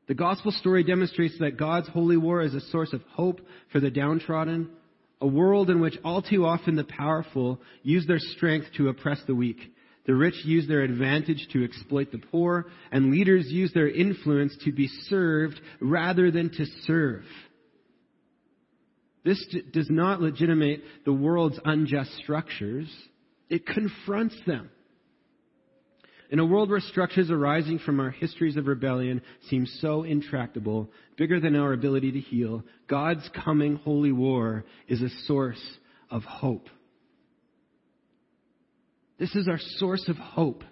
[0.08, 3.90] The gospel story demonstrates that God's holy war is a source of hope for the
[3.90, 4.68] downtrodden,
[5.20, 9.34] a world in which all too often the powerful use their strength to oppress the
[9.34, 9.58] weak.
[10.04, 14.72] The rich use their advantage to exploit the poor, and leaders use their influence to
[14.72, 17.22] be served rather than to serve.
[19.24, 22.92] This d- does not legitimate the world's unjust structures.
[23.48, 24.70] It confronts them.
[26.32, 31.38] In a world where structures arising from our histories of rebellion seem so intractable, bigger
[31.38, 35.62] than our ability to heal, God's coming holy war is a source
[36.10, 36.68] of hope.
[39.18, 40.64] This is our source of hope.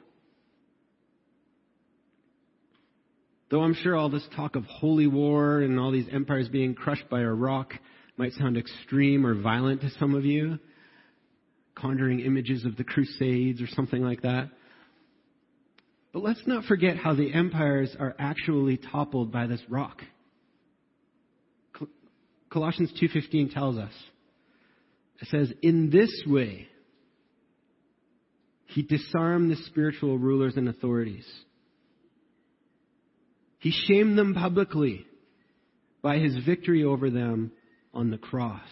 [3.50, 7.10] Though I'm sure all this talk of holy war and all these empires being crushed
[7.10, 7.74] by a rock
[8.16, 10.58] might sound extreme or violent to some of you,
[11.74, 14.48] conjuring images of the Crusades or something like that.
[16.12, 20.02] But let's not forget how the empires are actually toppled by this rock.
[22.50, 23.92] Colossians 2:15 tells us.
[25.20, 26.68] It says, "In this way
[28.66, 31.26] he disarmed the spiritual rulers and authorities.
[33.58, 35.06] He shamed them publicly
[36.02, 37.52] by his victory over them
[37.94, 38.68] on the cross."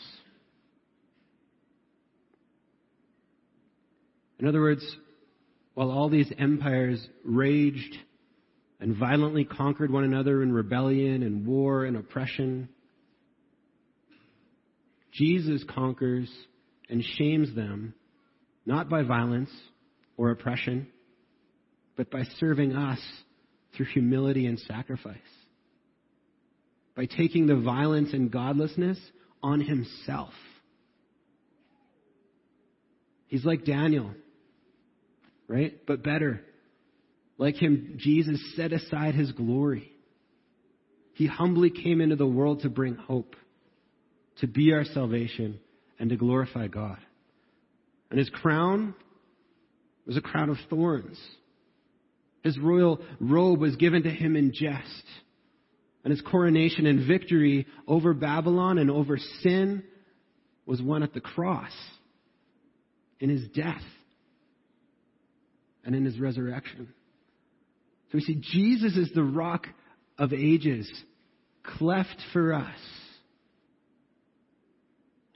[4.41, 4.97] In other words,
[5.79, 7.97] while all these empires raged
[8.81, 12.69] and violently conquered one another in rebellion and war and oppression,
[15.13, 16.29] Jesus conquers
[16.91, 17.95] and shames them
[18.67, 19.51] not by violence
[20.17, 20.89] or oppression,
[21.97, 22.99] but by serving us
[23.77, 25.17] through humility and sacrifice.
[26.97, 28.99] By taking the violence and godlessness
[29.45, 30.33] on himself.
[33.29, 34.11] He's like Daniel
[35.49, 35.75] right?
[35.87, 36.43] But better.
[37.39, 39.91] Like him, Jesus set aside his glory.
[41.15, 43.35] He humbly came into the world to bring hope,
[44.41, 45.59] to be our salvation,
[45.99, 46.99] and to glorify God.
[48.11, 48.95] And his crown
[50.07, 51.19] was a crown of thorns.
[52.43, 55.05] His royal robe was given to him in jest.
[56.05, 59.83] And his coronation and victory over Babylon and over sin
[60.65, 61.73] was won at the cross
[63.21, 63.83] in his death
[65.89, 66.87] and in his resurrection.
[68.13, 69.67] So we see Jesus is the rock
[70.19, 70.87] of ages,
[71.63, 72.79] cleft for us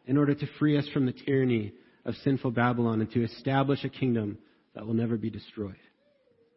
[0.07, 1.73] in order to free us from the tyranny
[2.05, 4.37] of sinful Babylon and to establish a kingdom
[4.75, 5.75] that will never be destroyed.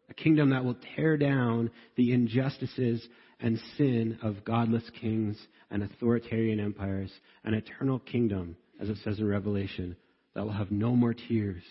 [0.10, 3.02] A kingdom that will tear down the injustices
[3.40, 5.38] and sin of godless kings
[5.72, 7.14] and authoritarian empires,
[7.46, 9.96] an eternal kingdom, as it says in Revelation,
[10.34, 11.64] that will have no more tears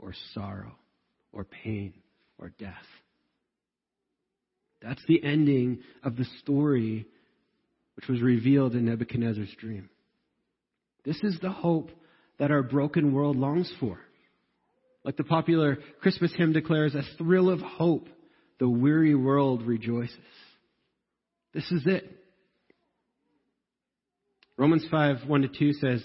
[0.00, 0.74] or sorrow
[1.32, 1.94] or pain
[2.38, 2.74] or death.
[4.80, 7.06] That's the ending of the story
[7.96, 9.90] which was revealed in Nebuchadnezzar's dream.
[11.04, 11.90] This is the hope
[12.38, 13.98] that our broken world longs for.
[15.04, 18.08] Like the popular Christmas hymn declares, a thrill of hope,
[18.58, 20.14] the weary world rejoices.
[21.54, 22.18] This is it.
[24.56, 26.04] Romans 5, 1 to 2 says,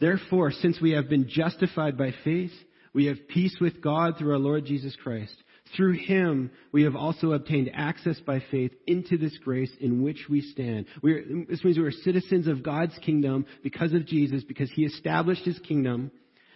[0.00, 2.50] Therefore, since we have been justified by faith,
[2.94, 5.34] we have peace with God through our Lord Jesus Christ.
[5.76, 10.42] Through him, we have also obtained access by faith into this grace in which we
[10.42, 10.86] stand.
[11.02, 15.44] We're, this means we are citizens of God's kingdom because of Jesus, because he established
[15.44, 16.10] his kingdom.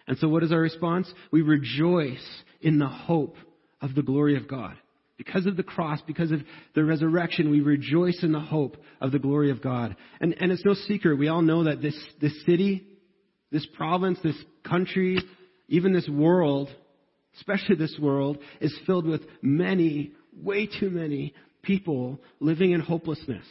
[0.06, 1.10] And so what is our response?
[1.30, 2.26] We rejoice
[2.60, 3.36] in the hope
[3.80, 4.76] of the glory of God.
[5.16, 6.42] Because of the cross, because of
[6.74, 9.96] the resurrection, we rejoice in the hope of the glory of God.
[10.20, 11.18] And, and it's no secret.
[11.18, 12.86] We all know that this, this city,
[13.50, 15.18] this province, this country,
[15.68, 16.68] even this world,
[17.36, 23.44] especially this world, is filled with many, way too many people living in hopelessness.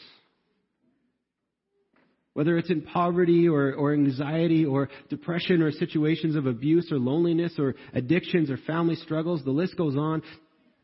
[2.34, 7.54] Whether it's in poverty or, or anxiety or depression or situations of abuse or loneliness
[7.58, 10.22] or addictions or family struggles, the list goes on.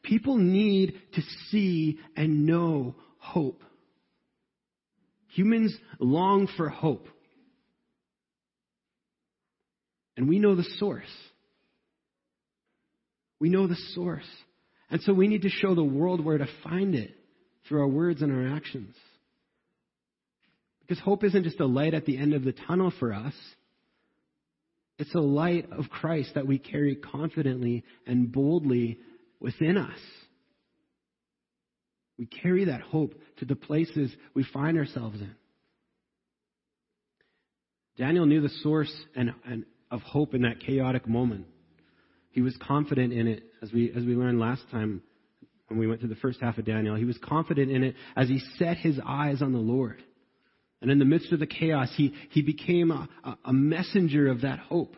[0.01, 3.61] People need to see and know hope.
[5.33, 7.07] Humans long for hope.
[10.21, 11.11] And we know the source.
[13.39, 14.27] We know the source.
[14.91, 17.15] And so we need to show the world where to find it
[17.67, 18.93] through our words and our actions.
[20.81, 23.33] Because hope isn't just a light at the end of the tunnel for us.
[24.99, 28.99] It's a light of Christ that we carry confidently and boldly
[29.39, 29.97] within us.
[32.19, 35.33] We carry that hope to the places we find ourselves in.
[37.97, 41.45] Daniel knew the source and, and of hope in that chaotic moment.
[42.31, 45.01] He was confident in it, as we, as we learned last time
[45.67, 46.95] when we went through the first half of Daniel.
[46.95, 50.01] He was confident in it as he set his eyes on the Lord.
[50.81, 53.07] And in the midst of the chaos, he, he became a,
[53.45, 54.95] a messenger of that hope.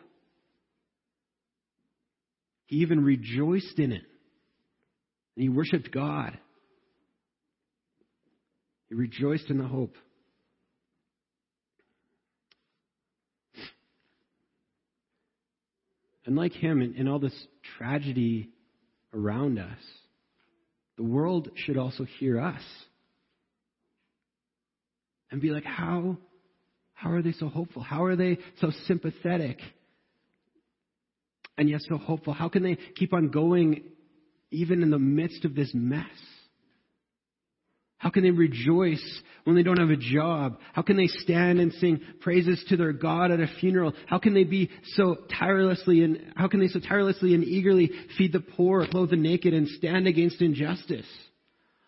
[2.68, 4.04] He even rejoiced in it.
[5.36, 6.38] And he worshiped God.
[8.90, 9.96] He rejoiced in the hope.
[16.26, 17.36] And like him, in, in all this
[17.78, 18.50] tragedy
[19.14, 19.80] around us,
[20.98, 22.62] the world should also hear us
[25.32, 26.18] and be like, how,
[26.94, 27.82] how are they so hopeful?
[27.82, 29.60] How are they so sympathetic
[31.58, 32.34] and yet so hopeful?
[32.34, 33.84] How can they keep on going
[34.52, 36.06] even in the midst of this mess?
[38.04, 40.60] How can they rejoice when they don't have a job?
[40.74, 43.94] How can they stand and sing praises to their God at a funeral?
[44.08, 48.34] How can they be so tirelessly and how can they so tirelessly and eagerly feed
[48.34, 51.06] the poor, clothe the naked, and stand against injustice?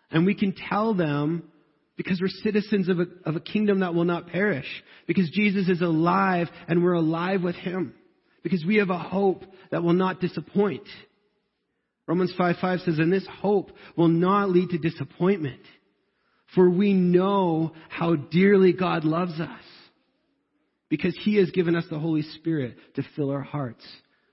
[0.09, 1.51] And we can tell them
[1.97, 4.67] because we're citizens of a, of a kingdom that will not perish.
[5.07, 7.93] Because Jesus is alive and we're alive with Him.
[8.41, 10.87] Because we have a hope that will not disappoint.
[12.07, 15.59] Romans 5 5 says, and this hope will not lead to disappointment.
[16.53, 19.63] For we know how dearly God loves us
[20.89, 23.85] because He has given us the Holy Spirit to fill our hearts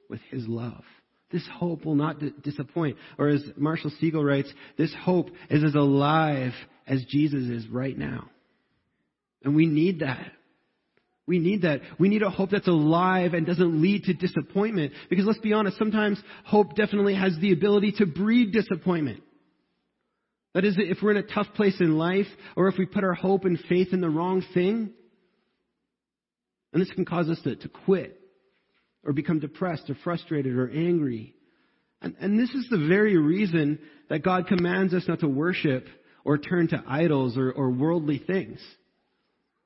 [0.08, 0.84] with His love.
[1.32, 2.98] This hope will not disappoint.
[3.18, 6.52] Or as Marshall Segal writes, this hope is as alive
[6.86, 8.28] as Jesus is right now.
[9.42, 10.30] And we need that.
[11.26, 11.80] We need that.
[11.98, 14.92] We need a hope that's alive and doesn't lead to disappointment.
[15.08, 19.22] Because let's be honest, sometimes hope definitely has the ability to breed disappointment.
[20.54, 23.14] That is, if we're in a tough place in life, or if we put our
[23.14, 24.90] hope and faith in the wrong thing,
[26.72, 28.18] and this can cause us to, to quit,
[29.04, 31.34] or become depressed, or frustrated, or angry.
[32.02, 33.78] And, and this is the very reason
[34.10, 35.86] that God commands us not to worship
[36.24, 38.60] or turn to idols or, or worldly things.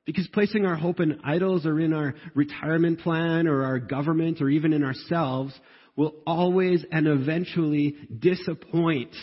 [0.05, 4.49] Because placing our hope in idols or in our retirement plan or our government or
[4.49, 5.53] even in ourselves
[5.97, 9.15] will always and eventually disappoint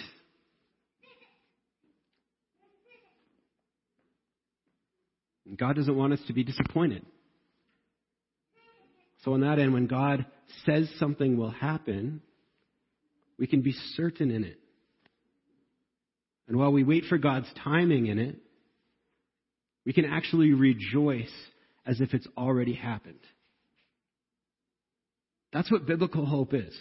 [5.58, 7.06] God doesn't want us to be disappointed.
[9.24, 10.26] So, on that end, when God
[10.66, 12.22] says something will happen,
[13.38, 14.60] we can be certain in it.
[16.48, 18.36] And while we wait for God's timing in it,
[19.86, 21.32] we can actually rejoice
[21.86, 23.20] as if it's already happened.
[25.52, 26.76] That's what biblical hope is.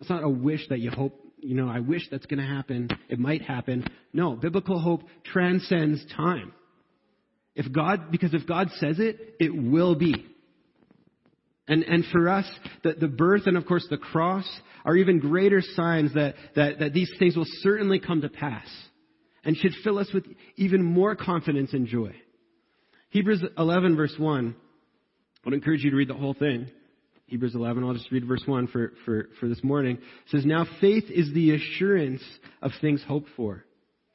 [0.00, 2.88] It's not a wish that you hope you know, I wish that's going to happen.
[3.08, 3.86] It might happen.
[4.12, 6.52] No, biblical hope transcends time.
[7.58, 10.24] If God, because if God says it, it will be.
[11.66, 12.48] And, and for us,
[12.84, 14.48] the, the birth and of course the cross
[14.84, 18.66] are even greater signs that, that, that these things will certainly come to pass
[19.44, 22.14] and should fill us with even more confidence and joy.
[23.10, 24.54] Hebrews 11 verse 1.
[24.54, 26.70] I would encourage you to read the whole thing.
[27.26, 29.96] Hebrews 11, I'll just read verse 1 for, for, for this morning.
[29.96, 32.22] It says, Now faith is the assurance
[32.62, 33.64] of things hoped for,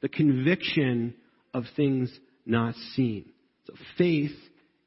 [0.00, 1.14] the conviction
[1.52, 2.10] of things
[2.46, 3.26] not seen.
[3.66, 4.32] So faith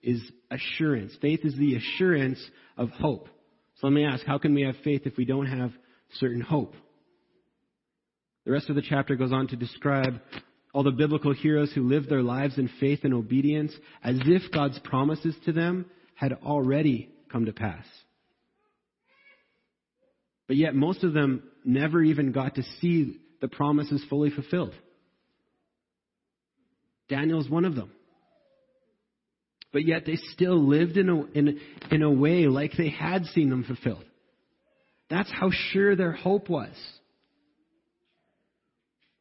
[0.01, 0.21] is
[0.51, 1.13] assurance.
[1.21, 2.39] Faith is the assurance
[2.78, 3.28] of hope.
[3.75, 5.71] So let me ask, how can we have faith if we don't have
[6.19, 6.73] certain hope?
[8.45, 10.21] The rest of the chapter goes on to describe
[10.73, 13.73] all the biblical heroes who lived their lives in faith and obedience
[14.03, 17.86] as if God's promises to them had already come to pass.
[20.47, 24.73] But yet most of them never even got to see the promises fully fulfilled.
[27.09, 27.91] Daniel's one of them.
[29.78, 31.59] But yet they still lived in a, in,
[31.91, 34.05] in a way like they had seen them fulfilled.
[35.07, 36.73] That's how sure their hope was.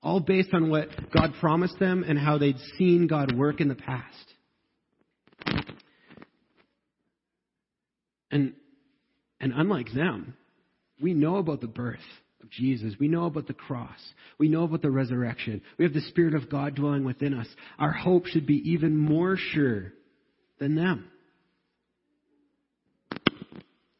[0.02, 3.74] All based on what God promised them and how they'd seen God work in the
[3.74, 4.06] past.
[8.30, 8.54] And,
[9.38, 10.38] and unlike them,
[11.02, 11.98] we know about the birth
[12.42, 12.94] of Jesus.
[12.98, 14.00] We know about the cross.
[14.38, 15.60] We know about the resurrection.
[15.78, 17.46] We have the Spirit of God dwelling within us.
[17.78, 19.92] Our hope should be even more sure
[20.58, 21.10] than them.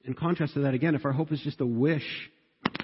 [0.05, 2.31] In contrast to that, again, if our hope is just a wish,
[2.65, 2.75] I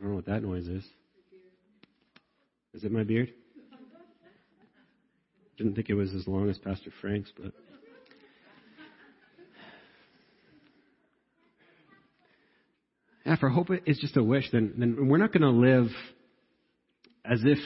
[0.00, 0.84] don't know what that noise is.
[2.74, 3.32] Is it my beard?
[5.56, 7.52] Didn't think it was as long as Pastor Frank's, but.
[13.24, 15.88] If our hope is just a wish, then, then we're not going to live
[17.24, 17.58] as if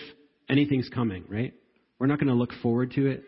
[0.49, 1.55] anything's coming, right?
[1.99, 3.25] We're not going to look forward to it.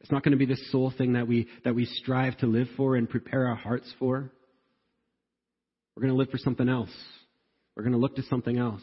[0.00, 2.68] It's not going to be the sole thing that we, that we strive to live
[2.76, 4.30] for and prepare our hearts for.
[5.94, 6.90] We're going to live for something else.
[7.74, 8.82] We're going to look to something else.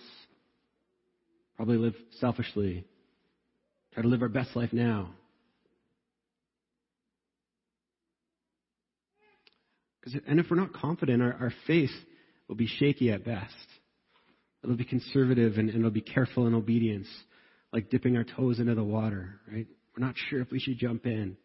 [1.55, 2.86] Probably live selfishly.
[3.93, 5.11] Try to live our best life now.
[10.27, 11.91] and if we're not confident, our, our faith
[12.49, 13.53] will be shaky at best.
[14.61, 17.07] It'll be conservative and, and it'll be careful in obedience
[17.74, 19.67] like dipping our toes into the water, right?
[19.97, 21.36] We're not sure if we should jump in.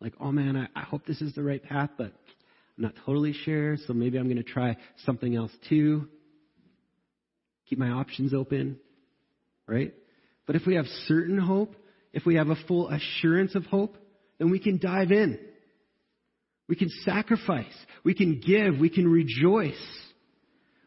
[0.00, 3.32] Like, oh man, I, I hope this is the right path, but I'm not totally
[3.32, 6.08] sure, so maybe I'm going to try something else too.
[7.68, 8.78] Keep my options open,
[9.66, 9.92] right?
[10.46, 11.74] But if we have certain hope,
[12.12, 13.96] if we have a full assurance of hope,
[14.38, 15.38] then we can dive in.
[16.68, 17.66] We can sacrifice.
[18.04, 18.78] We can give.
[18.78, 19.74] We can rejoice.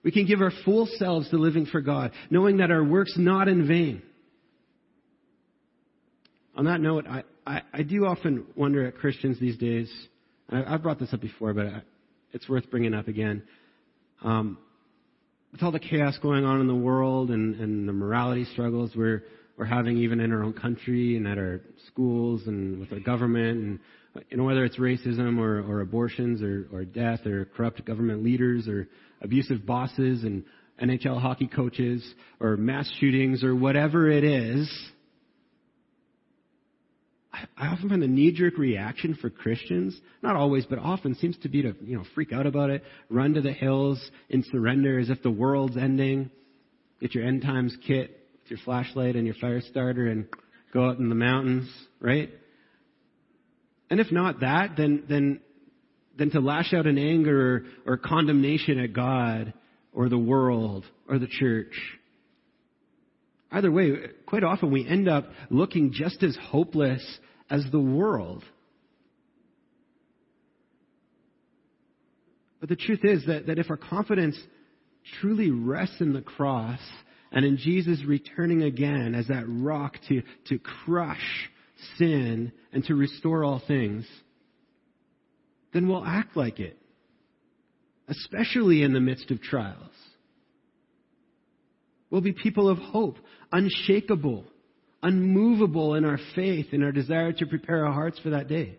[0.03, 3.49] We can give our full selves to living for God, knowing that our work's not
[3.49, 4.01] in vain
[6.55, 9.91] on that note, I, I, I, do often wonder at Christians these days.
[10.49, 11.81] I, have brought this up before, but I,
[12.33, 13.43] it's worth bringing up again.
[14.21, 14.57] Um,
[15.51, 19.23] with all the chaos going on in the world and, and the morality struggles we're,
[19.57, 23.57] we're having even in our own country and at our schools and with our government,
[23.57, 23.79] and
[24.29, 28.67] you know, whether it's racism or, or abortions or, or death or corrupt government leaders
[28.67, 28.87] or
[29.21, 30.43] abusive bosses and
[30.81, 32.03] NHL hockey coaches
[32.39, 34.69] or mass shootings or whatever it is,
[37.57, 41.61] I often find the knee-jerk reaction for Christians, not always, but often, seems to be
[41.61, 45.21] to you know freak out about it, run to the hills and surrender as if
[45.23, 46.29] the world's ending,
[46.99, 50.27] get your end times kit with your flashlight and your fire starter, and
[50.73, 51.69] go out in the mountains,
[51.99, 52.29] right?
[53.89, 55.41] And if not that, then then
[56.17, 59.53] then to lash out in anger or, or condemnation at God
[59.93, 61.73] or the world or the church.
[63.51, 63.91] Either way,
[64.25, 67.03] quite often we end up looking just as hopeless
[67.51, 68.43] as the world.
[72.61, 74.39] But the truth is that, that if our confidence
[75.19, 76.79] truly rests in the cross
[77.31, 81.49] and in Jesus returning again as that rock to, to crush
[81.97, 84.07] sin and to restore all things,
[85.73, 86.77] then we'll act like it,
[88.07, 89.91] especially in the midst of trials.
[92.09, 93.17] We'll be people of hope,
[93.51, 94.45] unshakable,
[95.03, 98.77] unmovable in our faith, in our desire to prepare our hearts for that day.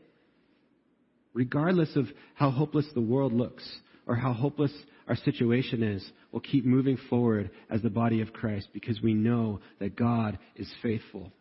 [1.35, 3.69] Regardless of how hopeless the world looks
[4.07, 4.73] or how hopeless
[5.09, 9.61] our situation is, we'll keep moving forward as the body of Christ because we know
[9.81, 11.33] that God is faithful.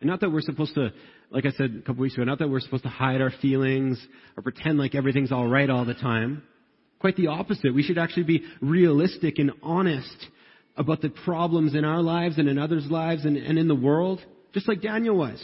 [0.00, 0.92] And not that we're supposed to,
[1.30, 4.04] like I said a couple weeks ago, not that we're supposed to hide our feelings
[4.36, 6.42] or pretend like everything's all right all the time.
[7.00, 7.74] Quite the opposite.
[7.74, 10.26] We should actually be realistic and honest
[10.76, 14.20] about the problems in our lives and in others' lives and, and in the world,
[14.52, 15.42] just like Daniel was.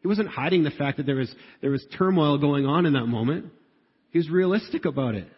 [0.00, 3.06] He wasn't hiding the fact that there was, there was turmoil going on in that
[3.06, 3.46] moment.
[4.10, 5.28] He was realistic about it.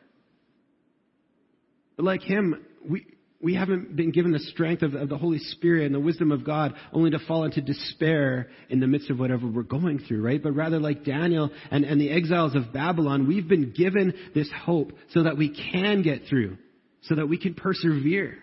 [1.97, 3.07] But like him, we,
[3.41, 6.45] we haven't been given the strength of, of, the Holy Spirit and the wisdom of
[6.45, 10.43] God only to fall into despair in the midst of whatever we're going through, right?
[10.43, 14.93] But rather like Daniel and, and the exiles of Babylon, we've been given this hope
[15.11, 16.57] so that we can get through,
[17.03, 18.39] so that we can persevere.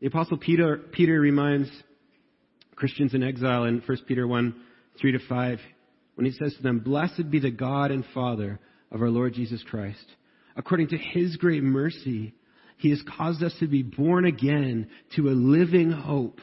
[0.00, 1.68] The apostle Peter, Peter reminds
[2.74, 4.54] Christians in exile in 1 Peter 1,
[4.98, 5.58] 3 to 5,
[6.14, 8.58] when he says to them, Blessed be the God and Father
[8.90, 10.04] of our Lord Jesus Christ.
[10.56, 12.32] According to his great mercy,
[12.78, 16.40] he has caused us to be born again to a living hope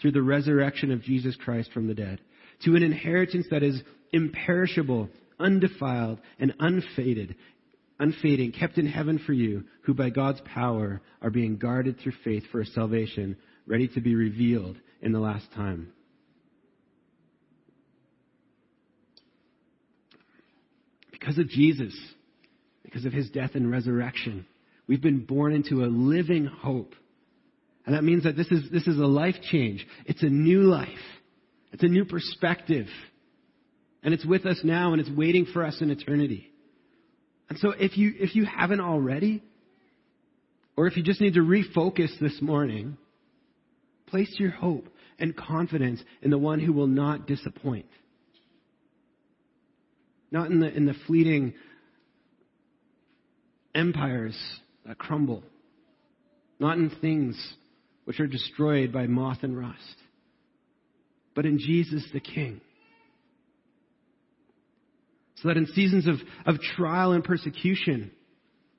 [0.00, 2.20] through the resurrection of Jesus Christ from the dead,
[2.64, 3.80] to an inheritance that is
[4.12, 5.08] imperishable,
[5.38, 7.36] undefiled, and unfaded,
[8.02, 12.44] unfading, kept in heaven for you, who by God's power are being guarded through faith
[12.50, 13.36] for a salvation
[13.66, 15.92] ready to be revealed in the last time.
[21.10, 21.94] Because of Jesus,
[22.82, 24.44] because of his death and resurrection.
[24.86, 26.94] We've been born into a living hope.
[27.86, 29.86] And that means that this is, this is a life change.
[30.04, 30.88] It's a new life.
[31.72, 32.86] It's a new perspective.
[34.02, 36.51] And it's with us now and it's waiting for us in eternity.
[37.52, 39.42] And so if you, if you haven't already,
[40.74, 42.96] or if you just need to refocus this morning,
[44.06, 44.88] place your hope
[45.18, 47.84] and confidence in the one who will not disappoint.
[50.30, 51.52] Not in the, in the fleeting
[53.74, 54.38] empires
[54.86, 55.42] that crumble,
[56.58, 57.36] not in things
[58.06, 59.96] which are destroyed by moth and rust,
[61.34, 62.62] but in Jesus the King.
[65.42, 66.16] So that in seasons of,
[66.46, 68.12] of trial and persecution,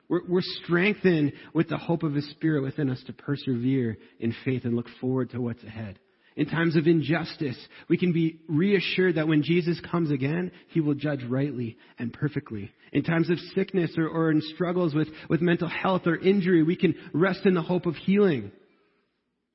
[0.08, 4.64] we're, we're strengthened with the hope of His Spirit within us to persevere in faith
[4.64, 6.00] and look forward to what's ahead.
[6.36, 7.58] In times of injustice,
[7.90, 12.72] we can be reassured that when Jesus comes again, he will judge rightly and perfectly.
[12.92, 16.76] In times of sickness or, or in struggles with, with mental health or injury, we
[16.76, 18.52] can rest in the hope of healing,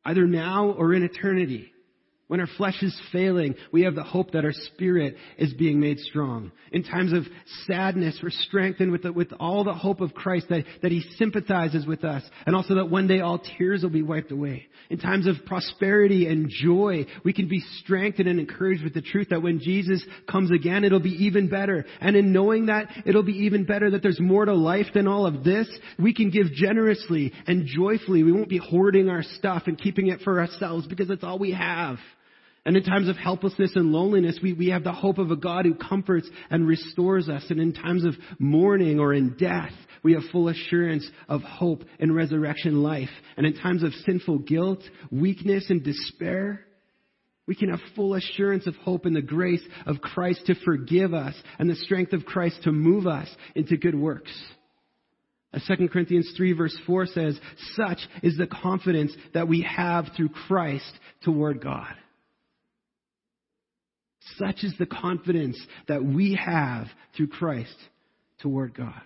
[0.05, 1.73] either now or in eternity.
[2.29, 5.99] When our flesh is failing, we have the hope that our spirit is being made
[5.99, 6.53] strong.
[6.73, 7.25] In times of
[7.67, 11.87] sadness, we're strengthened with, the, with all the hope of Christ that, that He sympathizes
[11.87, 14.67] with us, and also that one day all tears will be wiped away.
[14.91, 19.29] In times of prosperity and joy, we can be strengthened and encouraged with the truth
[19.31, 21.87] that when Jesus comes again, it'll be even better.
[21.99, 25.25] And in knowing that it'll be even better, that there's more to life than all
[25.25, 25.67] of this,
[25.99, 28.23] we can give generously and joyfully.
[28.23, 31.53] We won't be hoarding our stuff and keeping it for ourselves because it's all we
[31.53, 31.97] have.
[32.69, 35.65] And in times of helplessness and loneliness, we, we have the hope of a God
[35.65, 37.43] who comforts and restores us.
[37.49, 42.15] And in times of mourning or in death, we have full assurance of hope and
[42.15, 43.09] resurrection life.
[43.39, 46.67] And in times of sinful guilt, weakness, and despair,
[47.47, 51.35] we can have full assurance of hope in the grace of Christ to forgive us
[51.59, 54.39] and the strength of Christ to move us into good works.
[55.55, 57.41] As 2 Corinthians 3 verse 4 says,
[57.77, 60.93] such is the confidence that we have through Christ
[61.25, 61.95] toward God.
[64.37, 67.77] Such is the confidence that we have through Christ
[68.41, 69.01] toward God.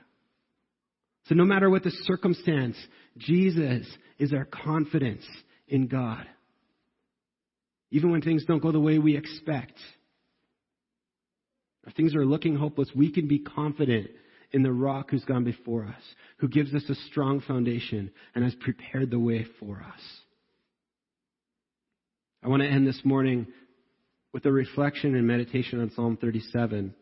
[1.27, 2.77] So no matter what the circumstance,
[3.18, 3.87] Jesus
[4.18, 5.25] is our confidence
[5.68, 6.27] in God.
[7.91, 9.75] Even when things don't go the way we expect,
[11.87, 14.11] or things are looking hopeless, we can be confident
[14.53, 16.03] in the rock who's gone before us,
[16.39, 20.01] who gives us a strong foundation and has prepared the way for us.
[22.43, 23.47] I want to end this morning
[24.33, 26.95] with a reflection and meditation on Psalm 37.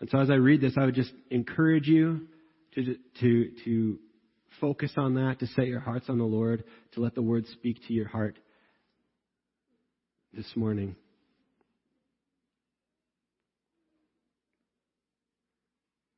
[0.00, 2.26] And so as I read this, I would just encourage you
[2.74, 3.98] to, to, to
[4.60, 7.78] focus on that, to set your hearts on the Lord, to let the word speak
[7.86, 8.38] to your heart
[10.32, 10.96] this morning.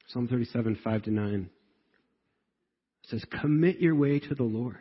[0.08, 1.50] Psalm 37, 5 to 9
[3.04, 4.78] says, Commit your way to the Lord.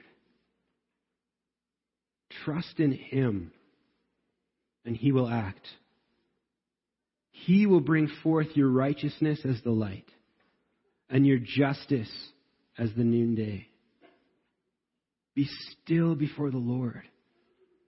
[2.44, 3.52] Trust in Him
[4.86, 5.68] and he will act.
[7.32, 10.10] He will bring forth your righteousness as the light
[11.10, 12.12] and your justice
[12.78, 13.68] as the noonday.
[15.36, 17.04] Be still before the Lord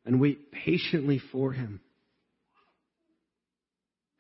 [0.06, 1.80] and wait patiently for him.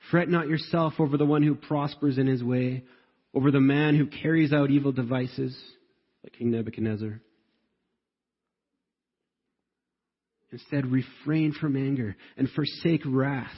[0.09, 2.83] Fret not yourself over the one who prospers in his way,
[3.33, 5.57] over the man who carries out evil devices,
[6.23, 7.19] like King Nebuchadnezzar.
[10.51, 13.55] Instead, refrain from anger and forsake wrath.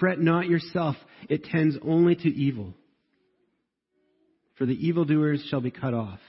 [0.00, 0.96] Fret not yourself,
[1.28, 2.74] it tends only to evil.
[4.56, 6.20] For the evildoers shall be cut off,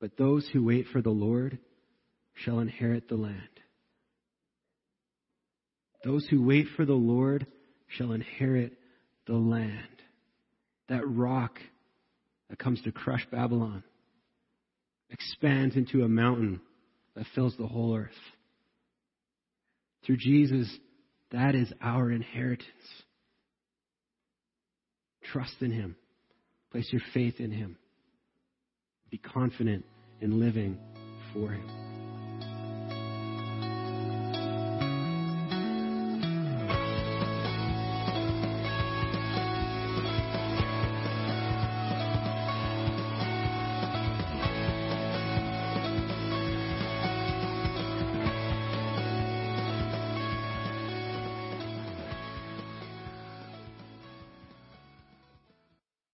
[0.00, 1.58] but those who wait for the Lord
[2.34, 3.36] shall inherit the land.
[6.04, 7.46] Those who wait for the Lord
[7.88, 8.72] shall inherit
[9.26, 9.76] the land.
[10.88, 11.58] That rock
[12.48, 13.84] that comes to crush Babylon
[15.10, 16.60] expands into a mountain
[17.14, 18.10] that fills the whole earth.
[20.04, 20.68] Through Jesus,
[21.30, 22.66] that is our inheritance.
[25.32, 25.96] Trust in Him.
[26.70, 27.76] Place your faith in Him.
[29.10, 29.84] Be confident
[30.20, 30.78] in living
[31.32, 31.91] for Him.